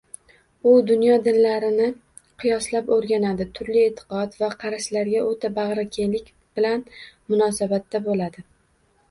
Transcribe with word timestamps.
U 0.69 0.71
dunyo 0.91 1.17
dinlarini 1.25 1.89
qiyoslab 2.43 2.89
oʻrganadi, 2.95 3.47
turli 3.59 3.83
eʼtiqod 3.89 4.39
va 4.41 4.49
qarashlarga 4.65 5.23
oʻta 5.27 5.53
bagʻrikenglik 5.61 6.35
bilan 6.59 6.85
munosabatda 7.05 8.05
boʻladi 8.11 8.49